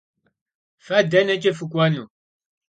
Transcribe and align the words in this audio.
Fe 0.85 0.99
deneç'e 1.11 1.51
fık'uenu? 1.57 2.03